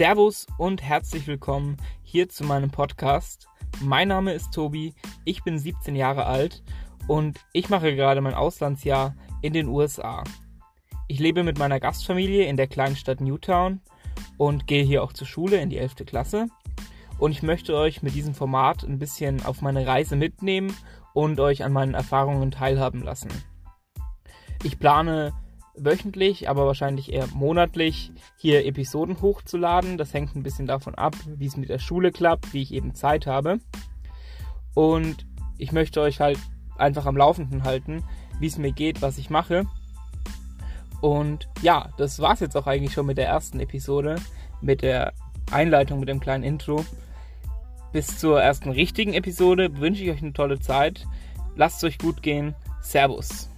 [0.00, 3.48] Servus und herzlich willkommen hier zu meinem Podcast.
[3.82, 4.94] Mein Name ist Tobi,
[5.26, 6.62] ich bin 17 Jahre alt
[7.06, 10.24] und ich mache gerade mein Auslandsjahr in den USA.
[11.06, 13.82] Ich lebe mit meiner Gastfamilie in der kleinen Stadt Newtown
[14.38, 15.96] und gehe hier auch zur Schule in die 11.
[16.06, 16.46] Klasse.
[17.18, 20.74] Und ich möchte euch mit diesem Format ein bisschen auf meine Reise mitnehmen
[21.12, 23.28] und euch an meinen Erfahrungen teilhaben lassen.
[24.62, 25.34] Ich plane
[25.84, 29.98] wöchentlich, aber wahrscheinlich eher monatlich hier Episoden hochzuladen.
[29.98, 32.94] Das hängt ein bisschen davon ab, wie es mit der Schule klappt, wie ich eben
[32.94, 33.60] Zeit habe.
[34.74, 35.26] Und
[35.58, 36.38] ich möchte euch halt
[36.76, 38.02] einfach am Laufenden halten,
[38.38, 39.64] wie es mir geht, was ich mache.
[41.00, 44.16] Und ja, das war's jetzt auch eigentlich schon mit der ersten Episode,
[44.60, 45.12] mit der
[45.50, 46.84] Einleitung, mit dem kleinen Intro.
[47.92, 51.06] Bis zur ersten richtigen Episode wünsche ich euch eine tolle Zeit.
[51.56, 52.54] Lasst es euch gut gehen.
[52.80, 53.50] Servus.